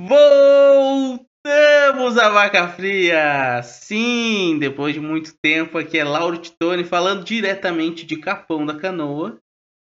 [0.00, 1.26] Voltamos
[2.18, 3.60] à vaca fria!
[3.64, 9.40] Sim, depois de muito tempo, aqui é Lauro Titone falando diretamente de Capão da Canoa.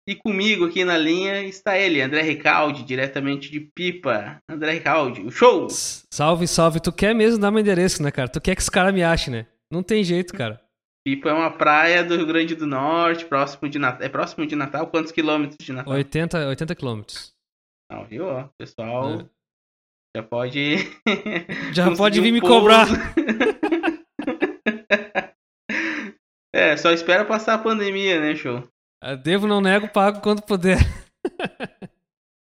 [0.06, 4.38] E comigo aqui na linha está ele, André Ricaldi, diretamente de Pipa.
[4.50, 5.66] André Ricaldi, o show!
[5.70, 6.78] Salve, salve.
[6.78, 8.28] Tu quer mesmo dar meu endereço, né, cara?
[8.28, 9.46] Tu quer que os caras me achem, né?
[9.72, 10.60] Não tem jeito, cara.
[11.06, 14.02] Pipa é uma praia do Rio Grande do Norte, próximo de Natal.
[14.06, 14.88] É próximo de Natal?
[14.88, 15.90] Quantos quilômetros de Natal?
[15.90, 17.32] 80, 80 quilômetros.
[17.90, 18.26] Não, viu?
[18.26, 19.41] Ó, pessoal é.
[20.14, 20.76] Já pode.
[21.72, 22.86] Já pode vir um me cobrar.
[26.54, 28.62] é, só espera passar a pandemia, né, show?
[29.22, 30.78] Devo, não nego, pago quando puder.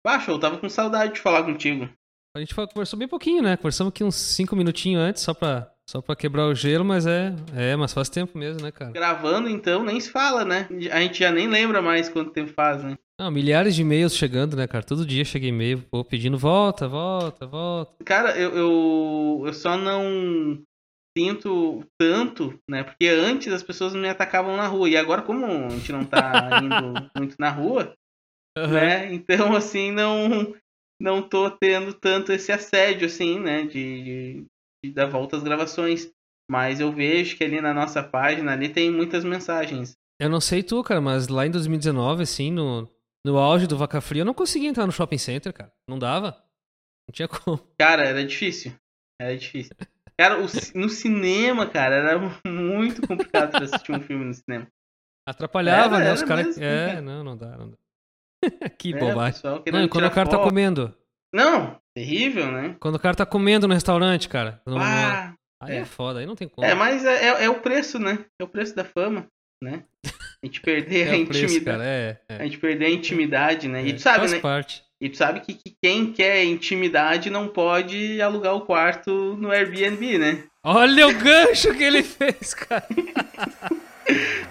[0.07, 1.89] Ah, show, tava com saudade de falar contigo.
[2.37, 3.57] A gente conversou bem pouquinho, né?
[3.57, 7.33] Conversamos aqui uns 5 minutinhos antes, só pra, só pra quebrar o gelo, mas é,
[7.55, 8.91] é, mas faz tempo mesmo, né, cara?
[8.91, 10.67] Gravando, então, nem se fala, né?
[10.91, 12.95] A gente já nem lembra mais quanto tempo faz, né?
[13.19, 14.83] Não, milhares de e-mails chegando, né, cara?
[14.83, 18.03] Todo dia chega e-mail, pô, pedindo volta, volta, volta.
[18.03, 20.61] Cara, eu, eu, eu só não
[21.17, 22.83] sinto tanto, né?
[22.83, 24.89] Porque antes as pessoas me atacavam na rua.
[24.89, 27.95] E agora, como a gente não tá indo muito na rua,
[28.57, 28.67] uhum.
[28.67, 29.13] né?
[29.13, 30.53] Então, assim, não
[31.01, 33.63] não tô tendo tanto esse assédio, assim, né?
[33.63, 34.45] De, de,
[34.83, 36.11] de dar volta às gravações.
[36.51, 39.93] Mas eu vejo que ali na nossa página ali tem muitas mensagens.
[40.19, 42.89] Eu não sei tu, cara, mas lá em 2019, assim, no,
[43.25, 45.73] no auge do Vaca Fria, eu não conseguia entrar no shopping center, cara.
[45.89, 46.31] Não dava.
[47.07, 47.57] Não tinha como.
[47.77, 48.71] Cara, era difícil.
[49.19, 49.75] Era difícil.
[50.17, 50.45] Cara, o,
[50.75, 54.67] no cinema, cara, era muito complicado pra assistir um filme no cinema.
[55.27, 56.13] Atrapalhava, era, né?
[56.13, 56.57] Os caras.
[56.57, 57.01] É, cara.
[57.01, 57.77] não, não dá, não dá.
[58.77, 59.41] que é, bobagem.
[59.43, 60.43] Não, quando o cara tá foto.
[60.43, 60.95] tá comendo.
[61.33, 62.77] Não, terrível, né?
[62.79, 64.61] Quando o cara tá comendo no restaurante, cara.
[64.65, 65.79] No, ah, aí é.
[65.79, 65.85] é.
[65.85, 66.65] foda, aí não tem como.
[66.65, 68.23] É, mas é, é, é, o preço, né?
[68.39, 69.27] É o preço da fama,
[69.61, 69.83] né?
[70.45, 71.59] A gente perder a intimidade.
[71.59, 73.83] Preço, é, a gente perder a intimidade, né?
[73.83, 74.39] E tu sabe, faz né?
[74.39, 74.83] parte.
[75.01, 80.19] E tu sabe que, que, quem quer intimidade não pode alugar o quarto no Airbnb,
[80.19, 80.43] né?
[80.63, 82.85] Olha o gancho que ele fez, cara.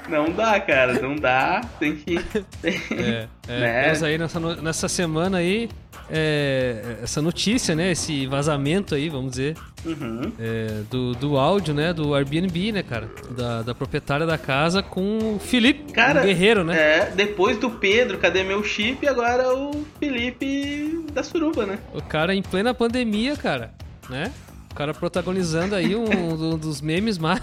[0.09, 1.61] Não dá, cara, não dá.
[1.79, 2.17] Tem que.
[2.63, 3.93] é, é, né?
[4.03, 5.69] aí nessa, nessa semana aí
[6.11, 7.93] é, essa notícia, né?
[7.93, 10.33] Esse vazamento aí, vamos dizer, uhum.
[10.39, 11.93] é, do, do áudio, né?
[11.93, 13.09] Do Airbnb, né, cara?
[13.31, 16.77] Da, da proprietária da casa com o Felipe, cara, um guerreiro, né?
[16.77, 19.07] É, depois do Pedro, cadê meu chip?
[19.07, 21.79] Agora o Felipe da Suruba, né?
[21.93, 23.73] O cara em plena pandemia, cara,
[24.09, 24.33] né?
[24.75, 26.03] O cara protagonizando aí um,
[26.53, 27.41] um dos memes mais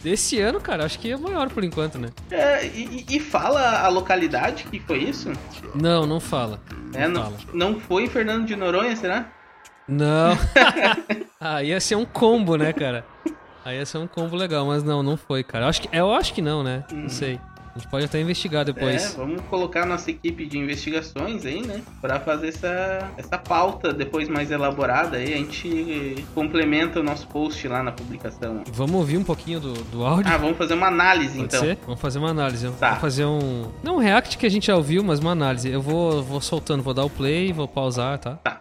[0.00, 0.84] desse ano, cara.
[0.84, 2.10] Acho que é o maior por enquanto, né?
[2.30, 5.32] É, e, e, fala a localidade que foi isso?
[5.74, 6.60] Não, não fala.
[6.94, 7.36] É, não, fala.
[7.52, 9.26] não foi Fernando de Noronha, será?
[9.88, 10.38] Não.
[11.40, 13.04] Aí ia ser um combo, né, cara?
[13.64, 15.64] Aí ia ser um combo legal, mas não, não foi, cara.
[15.64, 16.84] Eu acho que, eu acho que não, né?
[16.92, 17.08] Não uhum.
[17.08, 17.40] sei.
[17.78, 19.14] A gente pode até investigar depois.
[19.14, 21.80] É, vamos colocar nossa equipe de investigações aí, né?
[22.00, 25.32] Pra fazer essa, essa pauta depois mais elaborada aí.
[25.32, 28.64] A gente complementa o nosso post lá na publicação.
[28.72, 30.32] Vamos ouvir um pouquinho do, do áudio?
[30.32, 31.60] Ah, vamos fazer uma análise pode então.
[31.60, 31.78] Ser?
[31.86, 32.68] Vamos fazer uma análise.
[32.72, 32.88] Tá.
[32.88, 33.72] Vamos fazer um.
[33.80, 35.70] Não um react que a gente já ouviu, mas uma análise.
[35.70, 38.34] Eu vou, vou soltando, vou dar o play, vou pausar, tá?
[38.42, 38.58] Tá.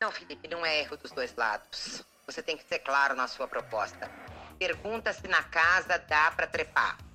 [0.00, 2.02] Não, Felipe, não é erro dos dois lados.
[2.26, 4.10] Você tem que ser claro na sua proposta.
[4.58, 7.09] Pergunta se na casa dá para trepar.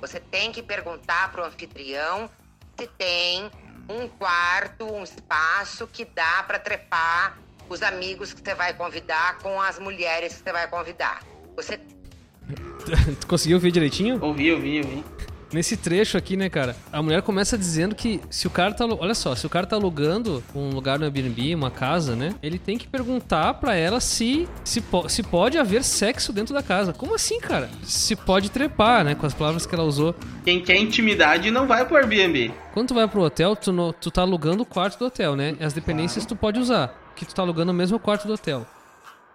[0.00, 2.30] Você tem que perguntar para o anfitrião
[2.78, 3.50] se tem
[3.88, 7.38] um quarto, um espaço que dá para trepar
[7.68, 11.22] os amigos que você vai convidar com as mulheres que você vai convidar.
[11.56, 11.78] Você
[13.20, 14.18] Tu conseguiu ouvir direitinho?
[14.22, 15.04] Ouvi, ouvi, ouvi
[15.52, 18.84] nesse trecho aqui, né, cara, a mulher começa dizendo que se o cara tá.
[18.86, 22.34] Olha só, se o cara tá alugando um lugar no Airbnb, uma casa, né?
[22.42, 26.92] Ele tem que perguntar para ela se, se, se pode haver sexo dentro da casa.
[26.92, 27.68] Como assim, cara?
[27.82, 29.14] Se pode trepar, né?
[29.14, 30.14] Com as palavras que ela usou.
[30.44, 32.52] Quem quer intimidade não vai pro Airbnb.
[32.72, 35.56] Quando tu vai pro hotel, tu, no, tu tá alugando o quarto do hotel, né?
[35.60, 36.94] As dependências tu pode usar.
[37.16, 38.66] Que tu tá alugando o mesmo quarto do hotel.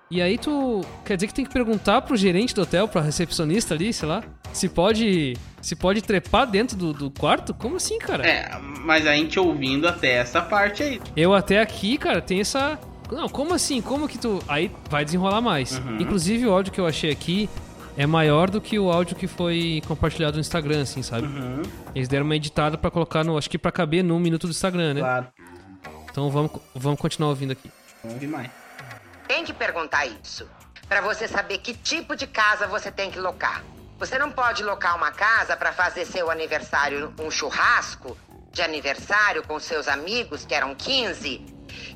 [0.10, 0.82] E aí tu.
[1.04, 4.24] Quer dizer que tem que perguntar pro gerente do hotel, pra recepcionista ali, sei lá,
[4.54, 5.36] se pode.
[5.62, 7.54] Se pode trepar dentro do, do quarto?
[7.54, 8.26] Como assim, cara?
[8.26, 11.02] É, mas a gente ouvindo até essa parte aí.
[11.18, 12.80] Eu até aqui, cara, tem essa.
[13.12, 13.82] Não, como assim?
[13.82, 14.44] Como que tu.
[14.48, 15.80] Aí vai desenrolar mais.
[15.80, 16.00] Uhum.
[16.00, 17.50] Inclusive o áudio que eu achei aqui
[17.98, 21.26] é maior do que o áudio que foi compartilhado no Instagram, assim, sabe?
[21.26, 21.64] Uhum.
[21.96, 23.38] Eles deram uma editada para colocar no.
[23.38, 25.02] Acho que para caber num minuto do Instagram, né?
[25.02, 25.28] Claro.
[26.12, 27.72] Então vamos, vamos continuar ouvindo aqui.
[28.04, 28.65] Vamos ouvir mais.
[29.28, 30.48] Tem que perguntar isso.
[30.88, 33.64] para você saber que tipo de casa você tem que locar.
[33.98, 38.16] Você não pode locar uma casa para fazer seu aniversário, um churrasco
[38.52, 41.44] de aniversário com seus amigos, que eram 15,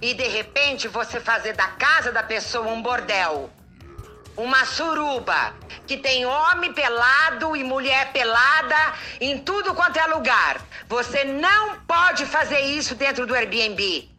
[0.01, 3.49] e de repente você fazer da casa da pessoa um bordel.
[4.35, 5.53] Uma suruba
[5.85, 10.61] que tem homem pelado e mulher pelada em tudo quanto é lugar.
[10.87, 14.09] Você não pode fazer isso dentro do Airbnb.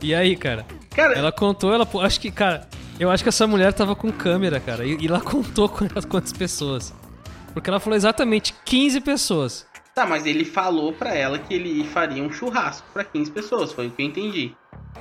[0.00, 0.64] E aí, cara?
[0.98, 1.86] Cara, Ela contou, ela.
[2.02, 2.68] Acho que, cara,
[2.98, 4.84] eu acho que essa mulher tava com câmera, cara.
[4.84, 6.92] E, e ela contou quantas, quantas pessoas.
[7.54, 9.66] Porque ela falou exatamente 15 pessoas.
[9.94, 13.86] tá, mas ele falou pra ela que ele faria um churrasco pra 15 pessoas, foi
[13.88, 14.52] o que eu entendi.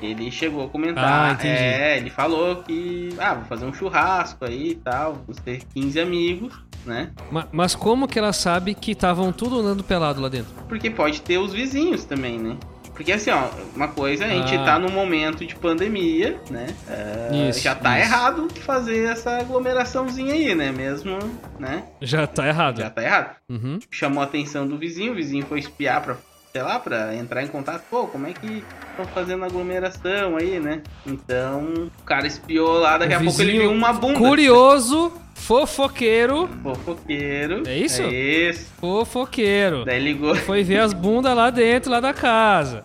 [0.01, 1.53] Ele chegou a comentar, Ah, entendi.
[1.55, 5.99] é, ele falou que, ah, vou fazer um churrasco aí e tal, vamos ter 15
[5.99, 6.53] amigos,
[6.85, 7.11] né?
[7.31, 10.53] Ma- Mas como que ela sabe que estavam tudo andando pelado lá dentro?
[10.67, 12.57] Porque pode ter os vizinhos também, né?
[12.97, 14.63] Porque assim, ó, uma coisa, a gente Ah.
[14.65, 16.65] tá num momento de pandemia, né?
[16.89, 18.09] É, Isso, já tá isso.
[18.09, 20.71] errado fazer essa aglomeraçãozinha aí, né?
[20.71, 21.19] Mesmo,
[21.59, 21.83] né?
[22.01, 22.81] Já tá errado.
[22.81, 23.35] Já tá errado.
[23.47, 23.77] Uhum.
[23.91, 26.17] Chamou a atenção do vizinho, o vizinho foi espiar pra,
[26.57, 27.83] sei lá, pra entrar em contato.
[27.87, 30.81] Pô, como é que estão fazendo aglomeração aí, né?
[31.05, 34.17] Então, o cara espiou lá, daqui O a pouco ele viu uma bunda.
[34.17, 36.49] Curioso, fofoqueiro.
[36.63, 37.61] Fofoqueiro.
[37.67, 38.01] É isso?
[38.01, 38.71] É isso.
[38.79, 39.85] Fofoqueiro.
[39.85, 40.33] Daí ligou.
[40.35, 42.81] Foi ver as bundas lá dentro, lá da casa.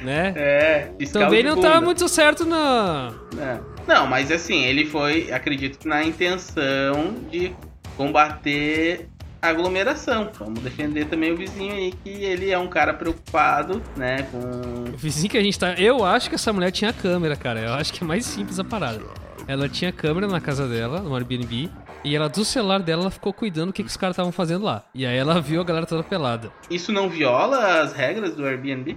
[0.00, 0.32] Né?
[0.34, 1.72] É, Também não bunda.
[1.72, 3.08] tá muito certo, não.
[3.38, 3.58] É.
[3.86, 7.52] Não, mas assim, ele foi, acredito que na intenção de
[7.98, 9.09] combater
[9.40, 10.30] aglomeração.
[10.38, 14.90] Vamos defender também o vizinho aí, que ele é um cara preocupado, né, com...
[14.92, 15.74] O vizinho que a gente tá.
[15.74, 17.60] Eu acho que essa mulher tinha câmera, cara.
[17.60, 19.00] Eu acho que é mais simples a parada.
[19.46, 21.70] Ela tinha câmera na casa dela, no Airbnb.
[22.02, 24.64] E ela, do celular dela, ela ficou cuidando do que, que os caras estavam fazendo
[24.64, 24.84] lá.
[24.94, 26.50] E aí ela viu a galera toda pelada.
[26.70, 28.96] Isso não viola as regras do Airbnb?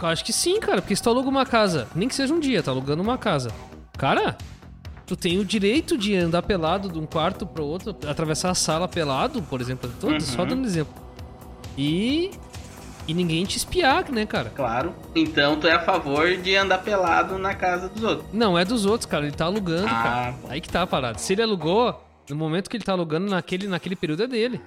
[0.00, 2.40] Eu acho que sim, cara, porque se tu aluga uma casa, nem que seja um
[2.40, 3.50] dia, tá alugando uma casa.
[3.98, 4.36] Cara,
[5.10, 8.86] tu tem o direito de andar pelado de um quarto pro outro, atravessar a sala
[8.86, 9.90] pelado, por exemplo.
[10.00, 10.20] Tô Uhum.
[10.20, 10.94] só dando exemplo.
[11.76, 12.30] E.
[13.08, 14.50] E ninguém te espiar, né, cara?
[14.54, 14.94] Claro.
[15.16, 18.28] Então tu é a favor de andar pelado na casa dos outros.
[18.32, 19.24] Não, é dos outros, cara.
[19.26, 20.32] Ele tá alugando, Ah, cara.
[20.42, 20.48] bom.
[20.48, 21.18] Aí que tá a parada.
[21.18, 24.60] Se ele alugou, no momento que ele tá alugando, naquele, naquele período é dele.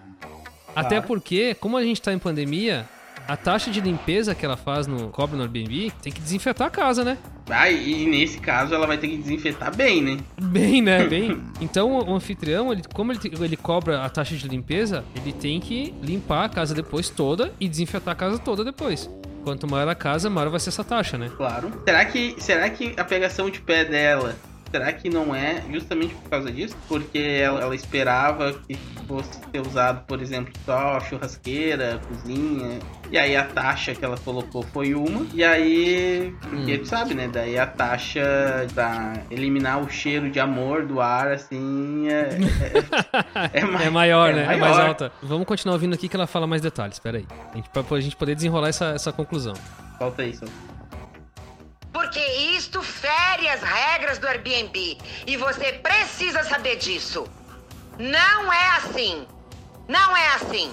[0.76, 2.90] Até porque, como a gente tá em pandemia,
[3.28, 6.70] a taxa de limpeza que ela faz no cobra no Airbnb tem que desinfetar a
[6.70, 7.18] casa, né?
[7.50, 10.18] Ah, e nesse caso ela vai ter que desinfetar bem, né?
[10.42, 11.06] Bem, né?
[11.08, 11.42] Bem.
[11.60, 15.94] Então o anfitrião, ele, como ele, ele cobra a taxa de limpeza, ele tem que
[16.02, 19.10] limpar a casa depois toda e desinfetar a casa toda depois.
[19.44, 21.30] Quanto maior a casa, maior vai ser essa taxa, né?
[21.36, 21.72] Claro.
[21.86, 24.36] Será que, será que a pegação de pé dela,
[24.74, 26.76] será que não é justamente por causa disso?
[26.88, 28.76] Porque ela, ela esperava que
[29.08, 32.80] fosse ser usado, por exemplo, só churrasqueira, cozinha.
[33.12, 35.28] E aí a taxa que ela colocou foi uma.
[35.34, 36.80] E aí, porque Hum.
[36.80, 37.30] tu sabe, né?
[37.32, 42.30] Daí a taxa pra eliminar o cheiro de amor do ar, assim, é,
[43.54, 44.42] é, é, mais, É maior, é né?
[44.44, 44.60] É maior.
[44.62, 45.12] mais alta.
[45.22, 46.98] Vamos continuar ouvindo aqui que ela fala mais detalhes.
[46.98, 47.28] Pera aí.
[47.72, 49.54] Pra, pra gente poder desenrolar essa, essa conclusão.
[50.00, 50.46] Falta isso.
[51.92, 52.20] Porque
[52.58, 52.82] isto
[53.14, 54.98] fere as regras do Airbnb.
[55.28, 57.28] E você precisa saber disso.
[57.98, 59.28] Não é assim.
[59.88, 60.72] Não é assim.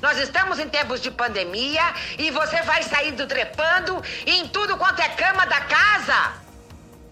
[0.00, 1.82] Nós estamos em tempos de pandemia
[2.18, 6.34] e você vai saindo trepando em tudo quanto é cama da casa.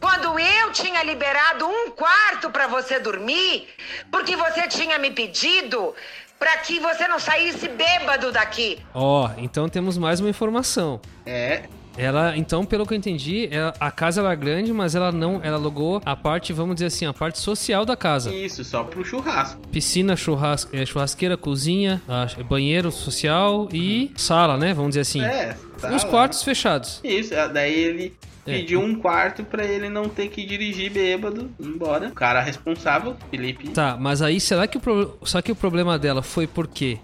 [0.01, 3.69] Quando eu tinha liberado um quarto para você dormir,
[4.11, 5.95] porque você tinha me pedido
[6.39, 8.83] para que você não saísse bêbado daqui.
[8.95, 11.01] Ó, então temos mais uma informação.
[11.27, 15.41] É, Ela, então, pelo que eu entendi, ela- a casa era grande, mas ela não,
[15.43, 18.33] ela alugou a parte, vamos dizer assim, a parte social da casa.
[18.33, 19.61] isso, só pro churrasco.
[19.69, 22.01] Piscina, churras, eh, churrasqueira, cozinha,
[22.49, 24.73] banheiro social e sala, né?
[24.73, 25.21] Vamos dizer assim.
[25.23, 27.01] É, tá Os quartos fechados.
[27.05, 28.15] Isso, daí ele
[28.47, 28.53] É.
[28.55, 32.09] pediu um quarto pra ele não ter que dirigir bêbado embora.
[32.09, 33.69] O cara responsável, Felipe.
[33.71, 35.19] Tá, mas aí será que o, pro...
[35.25, 36.99] só que o problema dela foi porque,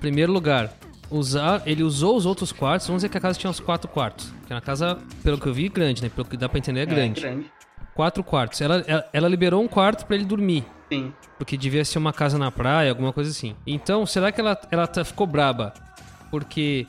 [0.00, 0.72] primeiro lugar,
[1.10, 2.86] usar, ele usou os outros quartos.
[2.86, 4.32] Vamos dizer que a casa tinha uns quatro quartos.
[4.46, 6.08] Que é uma casa, pelo que eu vi, grande, né?
[6.08, 7.20] Pelo que dá pra entender, é grande.
[7.20, 7.50] grande.
[7.94, 8.60] Quatro quartos.
[8.60, 10.64] Ela, ela, ela liberou um quarto pra ele dormir.
[10.88, 11.12] Sim.
[11.38, 13.54] Porque devia ser uma casa na praia, alguma coisa assim.
[13.66, 15.72] Então, será que ela, ela tá- ficou braba?
[16.30, 16.86] Porque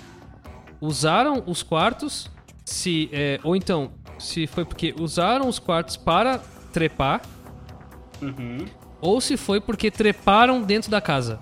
[0.80, 2.30] usaram os quartos,
[2.66, 6.40] se é, ou então, se foi porque usaram os quartos para
[6.72, 7.22] trepar,
[8.22, 8.66] Uhum.
[9.00, 11.40] ou se foi porque treparam dentro da casa.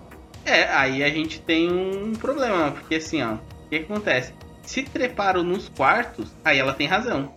[0.50, 3.40] É, aí a gente tem um problema, porque assim, ó, o
[3.70, 4.34] que, acontece?
[4.64, 7.34] Se treparam nos quartos, aí ela tem razão.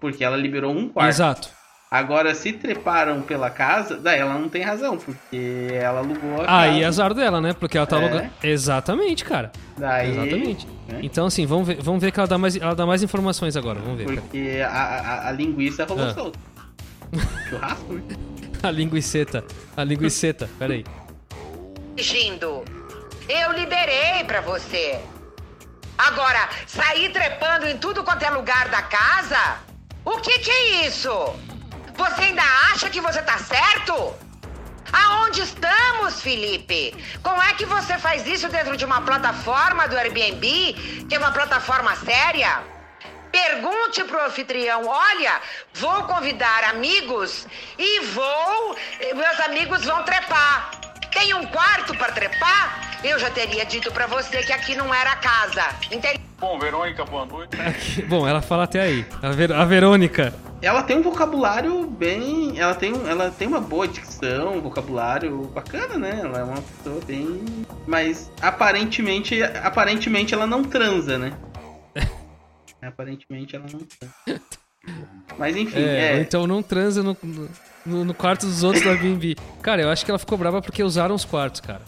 [0.00, 1.08] Porque ela liberou um quarto.
[1.08, 1.48] Exato.
[1.90, 6.70] Agora, se treparam pela casa, daí ela não tem razão, porque ela alugou a Aí
[6.80, 6.88] é casa.
[7.04, 7.52] azar dela, né?
[7.52, 8.04] Porque ela tá É.
[8.04, 8.30] alugando.
[8.42, 9.52] Exatamente, cara.
[9.78, 10.66] Daí, Exatamente.
[10.88, 10.98] né?
[11.02, 13.78] Então, assim, vamos ver, vamos ver que ela dá mais, ela dá mais informações agora.
[13.80, 14.04] Vamos ver.
[14.06, 14.20] peraí.
[14.20, 16.12] Porque a, a, a linguiça rolou Ah.
[16.14, 16.38] solta.
[17.48, 18.02] Churrasco, né?
[18.62, 19.44] A linguiceta.
[19.76, 20.50] A linguiceta.
[20.58, 20.84] Pera aí.
[21.96, 22.62] Dirigindo.
[23.26, 25.00] Eu liberei pra você.
[25.96, 29.60] Agora, sair trepando em tudo quanto é lugar da casa?
[30.04, 31.10] O que que é isso?
[31.94, 34.14] Você ainda acha que você tá certo?
[34.92, 36.94] Aonde estamos, Felipe?
[37.22, 41.32] Como é que você faz isso dentro de uma plataforma do Airbnb, que é uma
[41.32, 42.62] plataforma séria?
[43.32, 45.40] Pergunte pro anfitrião: olha,
[45.72, 47.46] vou convidar amigos
[47.78, 48.76] e vou.
[49.14, 50.85] Meus amigos vão trepar.
[51.16, 53.00] Tem um quarto para trepar?
[53.02, 55.64] Eu já teria dito para você que aqui não era casa.
[55.90, 56.20] Entendeu?
[56.38, 57.56] Bom, Verônica, boa noite.
[58.06, 59.06] Bom, ela fala até aí.
[59.22, 60.34] A, Ver a Verônica.
[60.60, 62.60] Ela tem um vocabulário bem.
[62.60, 66.20] Ela tem, ela tem uma boa dicção, um vocabulário bacana, né?
[66.22, 67.42] Ela é uma pessoa bem.
[67.86, 71.32] Mas aparentemente, aparentemente ela não transa, né?
[72.82, 74.42] aparentemente ela não transa.
[75.38, 76.20] Mas enfim, É, é.
[76.20, 77.16] então não transa no,
[77.86, 79.36] no, no quarto dos outros do Airbnb.
[79.62, 81.82] Cara, eu acho que ela ficou brava porque usaram os quartos, cara.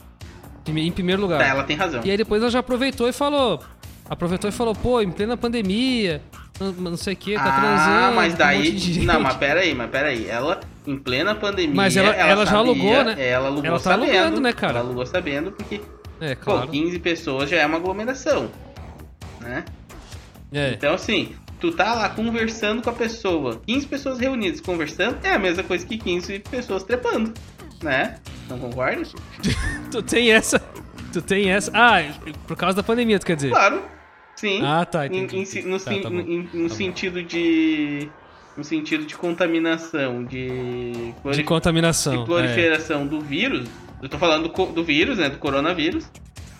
[0.66, 1.38] Em, primeiro lugar.
[1.38, 2.02] Tá, ela tem razão.
[2.04, 3.62] E aí depois ela já aproveitou e falou.
[4.08, 6.22] Aproveitou e falou, pô, em plena pandemia,
[6.58, 8.16] não, não sei o que, tá ah, transando.
[8.16, 8.78] mas com um daí.
[8.78, 9.00] gente.
[9.06, 10.26] não, mas pera aí, mas pera aí.
[10.28, 11.74] Ela, em plena pandemia.
[11.74, 13.28] Mas ela- ela já sabia- alugou, né?
[13.28, 14.10] Ela alugou Ela tá sabendo.
[14.10, 14.72] alugando, né, cara?
[14.78, 15.80] Ela alugou sabendo porque,
[16.20, 16.68] É, pô, claro.
[16.68, 18.50] 15 pessoas já é uma aglomeração.
[19.40, 19.64] Né?
[20.52, 20.70] É.
[20.72, 25.38] Então, assim, tu tá lá conversando com a pessoa, 15 pessoas reunidas conversando, é a
[25.38, 27.32] mesma coisa que 15 pessoas trepando,
[27.82, 28.16] né?
[28.48, 29.02] Não concorda?
[29.90, 30.58] Tu tem essa.
[31.12, 31.70] Tu tem essa.
[31.74, 32.02] Ah,
[32.46, 33.48] por causa da pandemia, tu quer dizer?
[33.50, 33.82] Claro,
[34.36, 34.60] sim.
[34.62, 35.38] Ah, tá, Em- entendi.
[35.38, 38.08] em si- no Tá, tá em- no tá sentido de.
[38.56, 41.14] No sentido de contaminação, de.
[41.32, 42.16] De contaminação.
[42.16, 42.24] de é.
[42.24, 43.68] proliferação do vírus.
[44.02, 45.28] Eu tô falando do, do vírus, né?
[45.30, 46.10] Do coronavírus.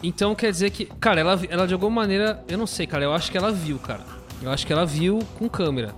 [0.02, 0.87] Então quer dizer que.
[1.00, 2.43] Cara, ela, ela de alguma maneira.
[2.49, 3.05] Eu não sei, cara.
[3.05, 4.05] Eu acho que ela viu, cara.
[4.42, 5.95] Eu acho que ela viu com câmera.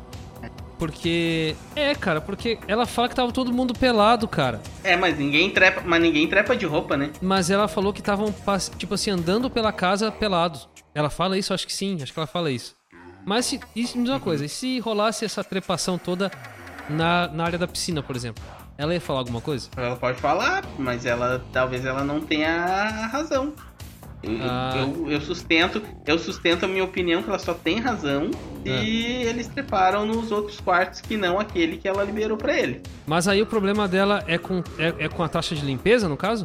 [0.78, 1.54] Porque.
[1.76, 4.62] É, cara, porque ela fala que tava todo mundo pelado, cara.
[4.82, 7.10] É, mas ninguém trepa, mas ninguém trepa de roupa, né?
[7.20, 8.34] Mas ela falou que estavam,
[8.78, 10.66] tipo assim, andando pela casa pelados.
[10.94, 11.52] Ela fala isso?
[11.52, 12.74] Acho que sim, acho que ela fala isso.
[13.26, 16.30] Mas se, isso me diz uma coisa, e se rolasse essa trepação toda
[16.88, 18.42] na, na área da piscina, por exemplo?
[18.78, 19.68] Ela ia falar alguma coisa?
[19.76, 23.52] Ela pode falar, mas ela talvez ela não tenha a razão.
[24.22, 24.74] Eu, Ah.
[24.76, 28.30] eu, eu sustento, eu sustento a minha opinião que ela só tem razão
[28.62, 29.22] se É.
[29.24, 32.82] eles treparam nos outros quartos que não aquele que ela liberou pra ele.
[33.06, 36.16] Mas aí o problema dela é com, é, é com a taxa de limpeza, no
[36.16, 36.44] caso?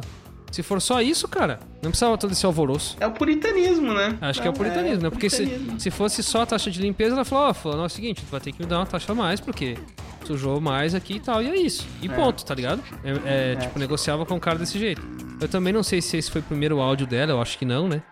[0.50, 2.96] Se for só isso, cara, não precisava todo esse alvoroço.
[2.98, 4.16] É o puritanismo, né?
[4.22, 5.10] Acho que é o Não, puritanismo, né?
[5.10, 5.80] Porque se, puritanismo.
[5.80, 8.30] se fosse só a taxa de limpeza, ela falou, ó, falou, é o seguinte, tu
[8.30, 9.76] vai ter que me dar uma taxa a mais, porque
[10.24, 11.86] sujou mais aqui e tal, e é isso.
[12.00, 12.08] E É.
[12.10, 12.80] ponto, tá ligado?
[13.04, 15.02] É, é, tipo, negociava com o cara desse jeito.
[15.38, 17.86] Eu também não sei se esse foi o primeiro áudio dela, eu acho que não,
[17.86, 18.02] né?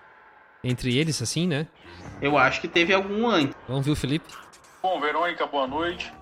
[0.62, 1.66] Entre eles, assim, né?
[2.20, 3.56] Eu acho que teve algum antes.
[3.66, 4.28] Vamos ver o Felipe?
[4.82, 6.12] Bom, Verônica, boa noite.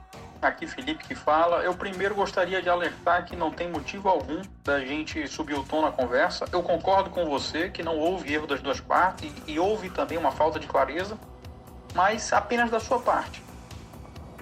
[0.40, 1.62] Aqui Felipe que fala.
[1.62, 5.82] Eu primeiro gostaria de alertar que não tem motivo algum da gente subir o tom
[5.82, 6.44] na conversa.
[6.52, 10.18] Eu concordo com você que não houve erro das duas partes e, e houve também
[10.18, 11.18] uma falta de clareza,
[11.94, 13.42] mas apenas da sua parte.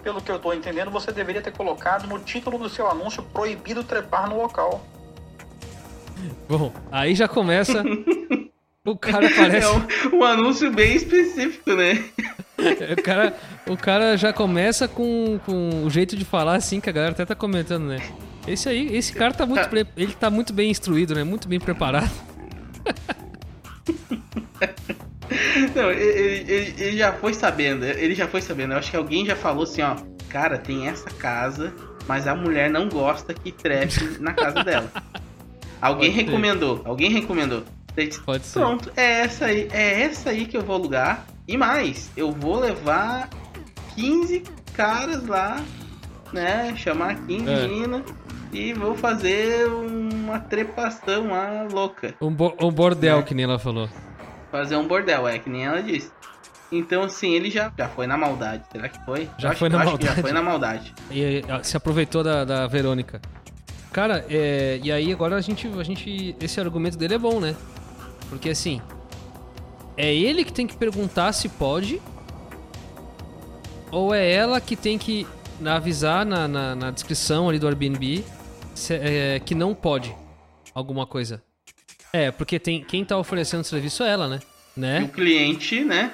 [0.02, 3.82] Pelo que eu estou entendendo, você deveria ter colocado no título do seu anúncio proibido
[3.82, 4.82] trepar no local.
[6.48, 7.82] Bom, aí já começa.
[8.84, 9.66] o cara parece.
[9.66, 12.04] É um, um anúncio bem específico, né?
[12.98, 13.36] o, cara,
[13.68, 17.24] o cara já começa com, com o jeito de falar assim que a galera até
[17.24, 18.00] tá comentando, né?
[18.46, 21.22] Esse aí, esse cara tá muito, pre- ele tá muito bem instruído, né?
[21.24, 22.10] Muito bem preparado.
[25.74, 28.72] Não, ele, ele- ele já foi sabendo, ele já foi sabendo.
[28.72, 29.96] Eu acho que alguém já falou assim, ó,
[30.28, 31.72] cara, tem essa casa,
[32.08, 34.90] mas a mulher não gosta que trepe na casa dela.
[35.80, 36.26] Alguém Pode ter.
[36.30, 37.62] recomendou, alguém recomendou.
[37.96, 38.58] Disse, Pode ser.
[38.60, 41.26] Pronto, é essa aí, é essa aí que eu vou alugar.
[41.48, 43.28] E mais, eu vou levar
[43.96, 44.44] 15
[44.74, 45.60] caras lá,
[46.32, 46.72] né?
[46.76, 47.66] Chamar 15 É.
[47.66, 48.02] meninas
[48.52, 52.14] e vou fazer uma trepação lá louca.
[52.20, 53.22] Um, bo- um bordel, É.
[53.22, 53.88] que nem ela falou.
[54.50, 56.10] Fazer um bordel, é que nem ela disse.
[56.72, 58.62] Então, assim, ele já, já foi na maldade.
[58.70, 59.28] Será que foi?
[59.38, 60.06] Já acho- foi na maldade.
[60.06, 60.94] Já foi na maldade.
[61.10, 63.20] E se aproveitou da, da Verônica.
[63.92, 66.34] Cara, é, e aí agora a gente, a gente.
[66.40, 67.54] Esse argumento dele é bom, né?
[68.28, 68.80] Porque assim.
[69.96, 72.00] É ele que tem que perguntar se pode.
[73.90, 75.26] Ou é ela que tem que
[75.64, 78.24] avisar na, na, na descrição ali do Airbnb
[78.74, 80.14] se- é, que não pode
[80.74, 81.42] alguma coisa.
[82.12, 84.38] É, porque tem quem tá oferecendo o serviço é ela, né?
[84.76, 85.02] E Né?
[85.02, 86.12] o cliente, né?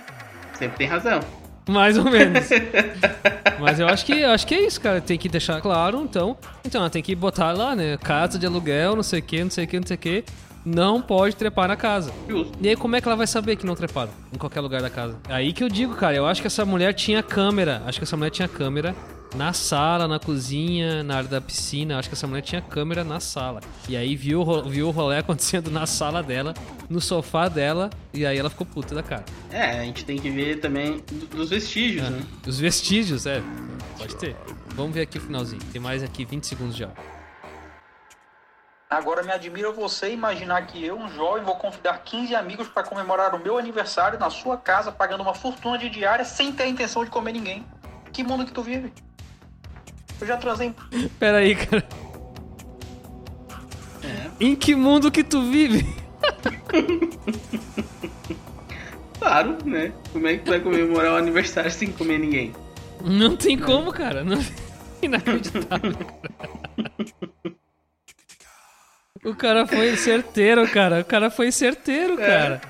[0.59, 1.21] Sempre tem razão.
[1.69, 2.49] Mais ou menos.
[3.67, 5.01] Mas eu acho que eu acho que é isso, cara.
[5.01, 6.37] Tem que deixar claro, então.
[6.65, 7.97] Então, ela tem que botar lá, né?
[7.97, 10.25] Casa de aluguel, não sei o que, não sei o que, não sei o que.
[10.65, 12.13] Não pode trepar na casa.
[12.29, 12.57] Justo.
[12.61, 14.89] E aí, como é que ela vai saber que não treparam em qualquer lugar da
[14.89, 15.17] casa?
[15.29, 17.83] Aí que eu digo, cara, eu acho que essa mulher tinha câmera.
[17.87, 18.95] Acho que essa mulher tinha câmera
[19.37, 21.99] na sala, na cozinha, na área da piscina.
[21.99, 23.61] Acho que essa mulher tinha câmera na sala.
[23.89, 26.55] E aí viu, viu o rolê acontecendo na sala dela,
[26.89, 29.25] no sofá dela, e aí ela ficou puta da cara.
[29.51, 32.23] É, a gente tem que ver também do- dos vestígios, né?
[32.47, 33.43] Os vestígios, é.
[33.99, 34.37] Pode ter.
[34.75, 35.63] Vamos ver aqui o finalzinho.
[35.73, 36.89] Tem mais aqui 20 segundos já.
[38.89, 43.35] Agora me admira você imaginar que eu, um jovem, vou convidar 15 amigos para comemorar
[43.35, 47.05] o meu aniversário na sua casa, pagando uma fortuna de diária sem ter a intenção
[47.05, 47.67] de comer ninguém.
[48.13, 48.93] Que mundo que tu vive?
[50.21, 50.73] Eu já transei.
[51.19, 51.87] Pera aí, cara.
[54.03, 54.31] É.
[54.41, 55.87] Em que mundo que tu vive?
[59.19, 59.93] Claro, né?
[60.13, 62.53] Como é que tu vai comemorar o aniversário sem comer ninguém?
[63.03, 64.23] Não tem como, cara.
[64.23, 64.39] Não...
[65.03, 67.57] Inacreditável, cara.
[69.25, 71.01] O cara foi certeiro, cara.
[71.01, 72.61] O cara foi certeiro, cara.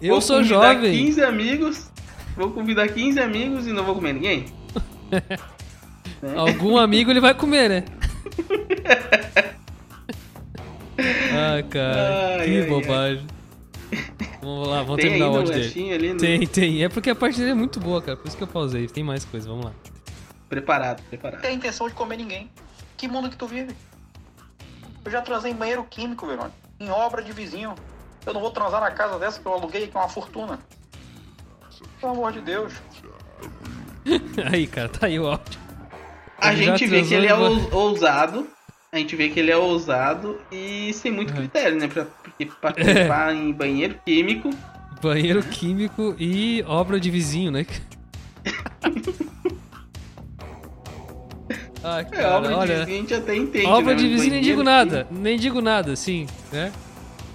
[0.00, 1.06] Eu vou sou convidar jovem.
[1.06, 1.90] 15 amigos,
[2.36, 4.44] vou convidar 15 amigos e não vou comer ninguém?
[6.36, 7.84] Algum amigo ele vai comer, né?
[10.98, 12.38] Ai, cara.
[12.38, 13.26] Ai, que ai, bobagem.
[14.40, 15.92] Vamos lá, vamos Tem terminar o áudio dele.
[15.92, 16.18] ali no...
[16.18, 16.84] Tem, tem.
[16.84, 18.16] É porque a parte dele é muito boa, cara.
[18.16, 18.86] Por isso que eu pausei.
[18.86, 19.72] Tem mais coisa, vamos lá.
[20.48, 21.40] Preparado, preparado.
[21.40, 22.50] ter a intenção de comer ninguém.
[22.96, 23.74] Que mundo que tu vive?
[25.04, 26.54] Eu já transei em banheiro químico, Verônica.
[26.80, 27.74] Em obra de vizinho.
[28.24, 30.58] Eu não vou transar na casa dessa que eu aluguei, que é uma fortuna.
[32.00, 32.72] Pelo amor de Deus.
[34.52, 35.65] Aí, cara, tá aí o áudio.
[36.48, 38.46] A gente vê que ele é ousado.
[38.92, 41.36] A gente vê que ele é ousado e sem muito Uhum.
[41.40, 41.88] critério, né?
[41.88, 44.50] Pra, porque participar em banheiro químico.
[45.02, 47.66] Banheiro químico e obra de vizinho, né?
[51.84, 52.78] Ah, É, cara, obra de olha.
[52.80, 53.66] vizinho a gente até entende.
[53.66, 54.00] Obra né?
[54.00, 55.06] de vizinho nem digo nada.
[55.10, 56.72] Nem digo nada, sim, né?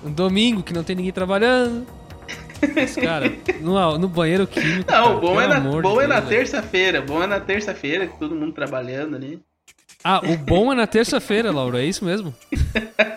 [0.03, 1.85] Um domingo que não tem ninguém trabalhando.
[2.75, 4.91] Mas, cara, no, no banheiro químico.
[4.91, 6.39] Não, cara, bom é na, bom de é na Deus, velho.
[6.39, 7.01] terça-feira.
[7.01, 9.39] Bom é na terça-feira, que todo mundo trabalhando ali.
[10.03, 12.33] Ah, o bom é na terça-feira, Laura, é isso mesmo?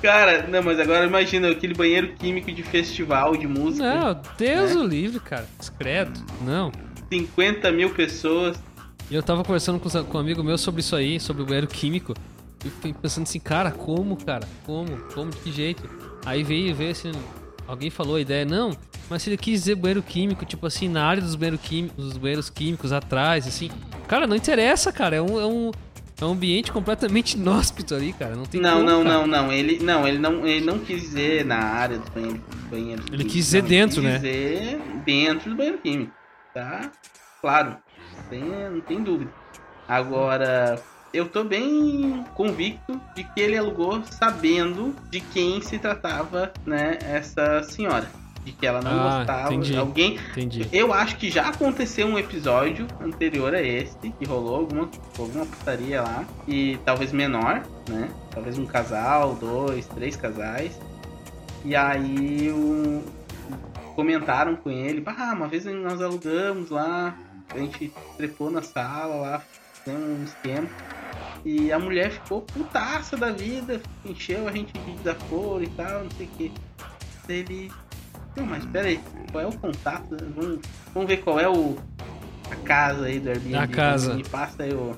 [0.00, 3.84] Cara, não, mas agora imagina aquele banheiro químico de festival de música.
[3.84, 4.80] Não, Deus Né?
[4.80, 5.44] o livre, cara.
[5.58, 6.24] Discreto.
[6.42, 6.70] Não.
[7.12, 8.56] 50 mil pessoas.
[9.10, 11.66] E eu tava conversando com, com um amigo meu sobre isso aí, sobre o banheiro
[11.66, 12.14] químico.
[12.64, 14.46] E fiquei pensando assim, cara, como, cara?
[14.64, 14.96] Como?
[15.12, 15.30] Como?
[15.30, 15.82] De que jeito?
[16.28, 17.10] Aí veio, veio assim,
[17.66, 18.76] alguém falou a ideia, não,
[19.08, 22.18] mas se ele quis dizer banheiro químico, tipo assim, na área dos, banheiro químicos, dos
[22.18, 23.70] banheiros químicos, atrás, assim.
[24.06, 25.16] Cara, não interessa, cara.
[25.16, 25.70] É um, é um,
[26.20, 28.36] é um ambiente completamente inóspito ali, cara.
[28.36, 29.14] Não tem Não, como, não, cara.
[29.14, 29.52] não, não.
[29.52, 32.42] Ele não, ele não, ele não quis dizer na área do banheiro.
[32.70, 34.12] banheiro Ele químico, quis dizer não, dentro, ele né?
[34.12, 36.12] quis dizer dentro do banheiro químico.
[36.52, 36.92] Tá?
[37.40, 37.76] Claro.
[38.70, 39.32] Não tem dúvida.
[39.88, 40.78] Agora,
[41.12, 47.62] eu tô bem convicto de que ele alugou sabendo de quem se tratava, né, essa
[47.62, 48.08] senhora.
[48.44, 49.54] De que ela não Ah, gostava.
[49.54, 49.76] entendi.
[49.76, 50.68] Alguém, Entendi.
[50.72, 56.00] eu acho que já aconteceu um episódio anterior a esse, que rolou alguma, alguma putaria
[56.02, 58.08] lá, e talvez menor, né?
[58.30, 60.78] Talvez um casal, dois, três casais.
[61.64, 63.02] E aí o,
[63.94, 67.16] comentaram com ele, ah, uma vez nós alugamos lá,
[67.50, 69.42] a gente trepou na sala lá,
[69.84, 70.68] fizemos um esquema.
[71.50, 76.10] E a mulher ficou putaça da vida, encheu a gente de desaforo e tal, não
[76.10, 76.52] sei o que.
[77.26, 77.72] Ele.
[78.36, 79.00] Não, mas pera aí,
[79.32, 80.14] qual é o contato?
[80.36, 80.60] Vamos,
[80.92, 81.78] vamos ver qual é o.
[82.50, 83.56] A casa aí do Airbnb.
[83.56, 84.12] A casa.
[84.14, 84.94] Me passa aí o.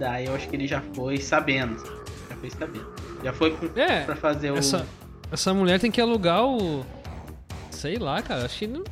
[0.00, 1.76] Daí eu acho que ele já foi sabendo.
[2.30, 2.92] Já foi sabendo.
[3.22, 4.56] Já foi pro- É, pra fazer o.
[4.56, 4.86] essa,
[5.30, 6.82] essa mulher tem que alugar o.
[7.70, 8.46] Sei lá, cara.
[8.46, 8.84] Acho que não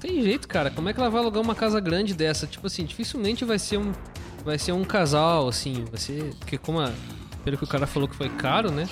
[0.00, 0.70] tem jeito, cara.
[0.70, 2.46] Como é que ela vai alugar uma casa grande dessa?
[2.46, 3.92] Tipo assim, dificilmente vai ser um.
[4.44, 5.84] Vai ser um casal, assim.
[5.90, 6.34] Vai ser.
[6.38, 6.90] Porque como a,
[7.44, 8.88] Pelo que o cara falou que foi caro, né?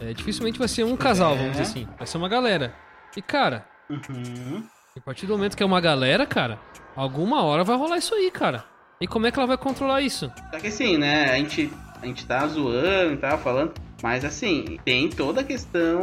[0.00, 1.88] É, dificilmente vai ser um casal, vamos dizer assim.
[1.96, 2.74] Vai ser uma galera.
[3.16, 4.64] E, cara, Uhum.
[4.96, 6.58] a partir do momento que é uma galera, cara,
[6.96, 8.64] alguma hora vai rolar isso aí, cara.
[9.00, 10.30] E como é que ela vai controlar isso?
[10.52, 11.70] Só que assim, né, a gente,
[12.02, 15.98] a gente tá zoando e tal, falando, mas assim, tem toda a questão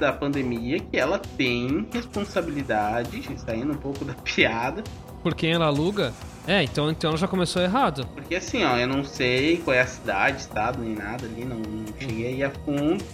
[0.00, 4.82] da pandemia que ela tem responsabilidade, saindo um pouco da piada,
[5.22, 6.14] Por quem ela aluga?
[6.46, 8.06] É, então, então já começou errado.
[8.14, 11.58] porque assim, ó, eu não sei qual é a cidade, estado, nem nada ali, não,
[11.58, 13.04] não cheguei a fundo,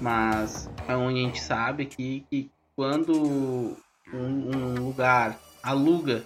[0.00, 3.76] mas é onde a gente sabe que, que quando
[4.12, 6.24] um, um lugar aluga,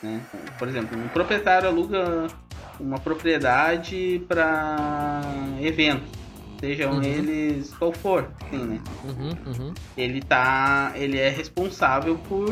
[0.00, 0.20] né,
[0.56, 2.28] por exemplo, um proprietário aluga
[2.78, 5.20] uma propriedade para
[5.60, 6.25] eventos,
[6.60, 7.02] sejam Uhum.
[7.02, 8.80] eles qual for, assim, né?
[9.04, 9.30] Uhum,
[9.66, 9.74] uhum.
[9.96, 12.48] Ele tá, ele é responsável por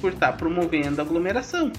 [0.00, 1.70] por estar promovendo a aglomeração,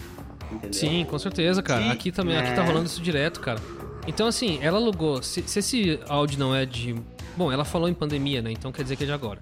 [0.50, 0.72] entendeu?
[0.74, 1.82] Sim, com certeza, cara.
[1.84, 2.65] Sim, aqui também, aqui tá é.
[2.65, 3.60] rolando isso direto, cara.
[4.08, 5.22] Então, assim, ela alugou.
[5.22, 6.96] Se, se esse áudio não é de.
[7.36, 8.52] Bom, ela falou em pandemia, né?
[8.52, 9.39] Então quer dizer que é de agora.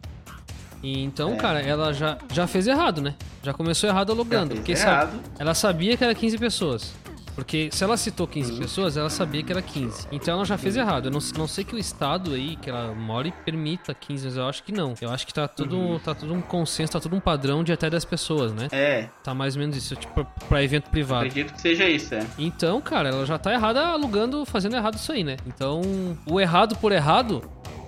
[0.81, 1.35] E então, É.
[1.35, 3.13] cara, ela já, já fez errado, né?
[3.43, 4.47] Já começou errado Já alugando.
[4.49, 5.21] fez Porque sabe, errado.
[5.37, 6.93] ela sabia que era 15 pessoas.
[7.41, 10.07] Porque se ela citou 15 pessoas, ela sabia que era 15.
[10.11, 11.05] Então ela já fez errado.
[11.07, 14.37] Eu não, não sei que o estado aí que ela mora e permita 15, mas
[14.37, 14.93] eu acho que não.
[15.01, 17.89] Eu acho que tá tudo, tá tudo um consenso, tá tudo um padrão de até
[17.89, 18.67] 10 pessoas, né?
[18.71, 21.25] É, Tá mais ou menos isso, tipo, pra evento privado.
[21.25, 22.23] acredito que seja isso, é.
[22.37, 25.37] Então, cara, ela já tá errada alugando, fazendo errado isso aí, né?
[25.47, 25.81] Então,
[26.27, 27.41] o errado por errado,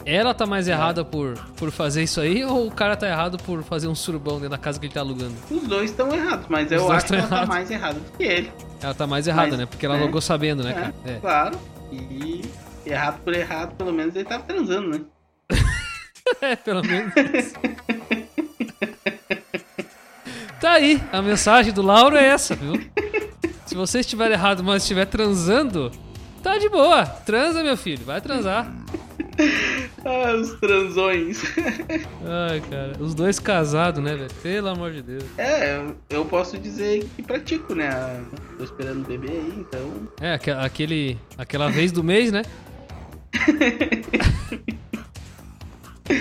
[0.04, 3.62] ela tá mais errada por, por fazer isso aí ou o cara tá errado por
[3.62, 5.36] fazer um surubão dentro da casa que ele tá alugando?
[5.52, 7.50] Os dois estão errados, mas Os eu acho que ela tá errados.
[7.50, 8.52] mais errada do que ele.
[8.84, 9.66] Ela tá mais errada, Mas, né?
[9.66, 10.22] Porque ela né?
[10.22, 10.94] sabendo, né, É, cara?
[11.06, 11.20] É.
[11.20, 11.60] Claro.
[11.92, 12.42] E
[12.86, 15.02] errado por errado, pelo menos ele tava transando, né?
[16.42, 17.14] É, pelo menos.
[20.60, 22.74] tá aí, a mensagem do Lauro é essa, viu?
[23.66, 25.92] Se você estiver errado, mas estiver transando,
[26.42, 27.06] tá de boa.
[27.06, 28.72] Transa, meu filho, vai transar.
[30.06, 31.42] Ah, os transões.
[32.26, 34.30] Ai, cara, os dois casados, né, velho?
[34.42, 35.24] Pelo amor de Deus.
[35.38, 37.90] É, eu- posso dizer que pratico, né?
[38.58, 40.08] Tô esperando o bebê aí, então.
[40.22, 42.42] É, aque- aquele, aquela vez do mês, né?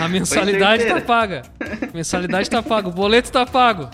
[0.01, 1.43] A mensalidade tá paga.
[1.61, 3.91] A mensalidade tá paga, o boleto tá pago.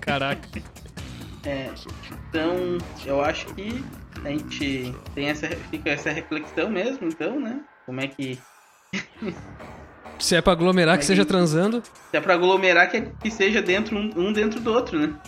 [0.00, 0.48] Caraca.
[1.44, 1.68] É,
[2.28, 3.84] então, eu acho que
[4.24, 7.60] a gente tem essa, fica essa reflexão mesmo, então, né?
[7.86, 8.38] Como é que.
[10.18, 11.82] Se é pra aglomerar, que Mas seja transando.
[12.10, 15.12] Se é pra aglomerar, que, que seja dentro um, um dentro do outro, né?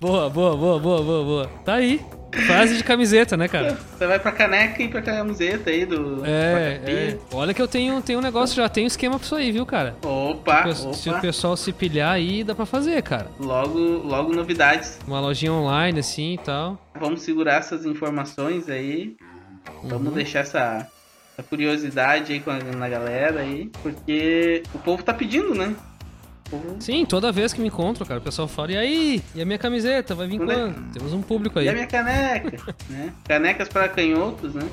[0.00, 1.46] Boa, boa, boa, boa, boa, boa.
[1.62, 2.00] Tá aí.
[2.46, 3.76] Frase de camiseta, né, cara?
[3.96, 6.24] Você vai pra caneca e pra camiseta aí do.
[6.24, 7.18] É, é.
[7.32, 9.96] Olha que eu tenho, tenho um negócio, já tenho esquema pra isso aí, viu, cara?
[10.02, 11.20] Opa, Se o opa.
[11.20, 13.26] pessoal se pilhar aí, dá pra fazer, cara.
[13.38, 14.98] Logo, logo novidades.
[15.06, 16.78] Uma lojinha online, assim e tal.
[16.98, 19.16] Vamos segurar essas informações aí.
[19.82, 20.14] Vamos Uhum.
[20.14, 20.86] deixar essa,
[21.36, 23.70] essa curiosidade aí com a, na galera aí.
[23.82, 25.74] Porque o povo tá pedindo, né?
[26.78, 29.22] Sim, toda vez que me encontro, cara, o pessoal fala, e aí?
[29.34, 30.14] E a minha camiseta?
[30.14, 30.74] Vai vir Quando é-?
[30.92, 31.66] Temos um público aí.
[31.66, 33.12] E a minha caneca, né?
[33.26, 34.68] Canecas para canhotos, né?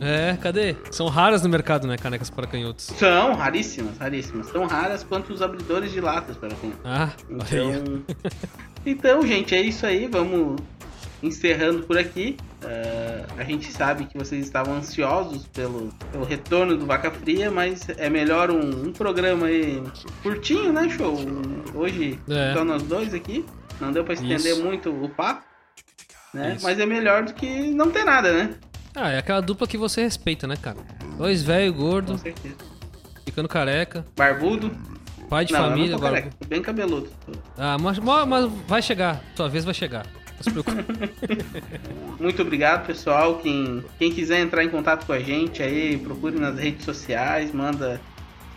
[0.00, 0.76] É, cadê?
[0.90, 2.84] São raras no mercado, né, canecas para canhotos.
[2.98, 4.50] São raríssimas, raríssimas.
[4.50, 6.80] Tão raras quanto os abridores de latas para canhotos.
[6.84, 7.10] Ah.
[7.30, 8.02] Então,
[8.84, 10.06] então, gente, é isso aí.
[10.06, 10.60] Vamos
[11.22, 12.36] encerrando por aqui.
[12.62, 17.88] Ah, a gente sabe que vocês estavam ansiosos pelo, pelo retorno do Vaca Fria, mas
[17.96, 19.82] é melhor um, um programa aí
[20.22, 21.16] curtinho, né, show?
[21.74, 22.52] Hoje É.
[22.54, 23.44] só nós dois aqui.
[23.80, 24.62] Não deu pra estender Isso.
[24.64, 25.44] muito o papo.
[26.32, 26.54] Né?
[26.56, 26.64] Isso.
[26.64, 28.54] Mas é melhor do que não ter nada, né?
[28.94, 30.78] Ah, é aquela dupla que você respeita, né, cara?
[31.18, 32.54] Dois velho, Com gordo, certeza.
[33.24, 34.70] ficando careca, Barbudo.
[35.28, 36.22] pai de não, família, eu não tô agora.
[36.22, 37.10] careca, bem cabeludo.
[37.58, 40.06] Ah, mas, mas vai chegar, tua vez vai chegar.
[42.20, 43.38] Muito obrigado, pessoal.
[43.38, 48.00] Quem, quem quiser entrar em contato com a gente aí, procure nas redes sociais, manda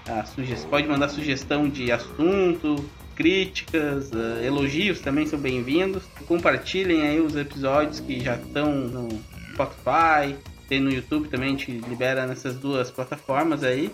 [0.07, 2.83] a sugestão, pode mandar sugestão de assunto,
[3.15, 6.03] críticas, eh, elogios também são bem-vindos.
[6.27, 9.09] Compartilhem aí os episódios que já estão no
[9.53, 10.35] Spotify,
[10.67, 13.91] tem no YouTube também, a gente libera nessas duas plataformas aí.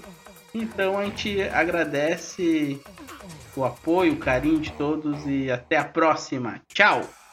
[0.54, 2.80] Então a gente agradece
[3.56, 6.62] o apoio, o carinho de todos e até a próxima.
[6.74, 7.25] Tchau!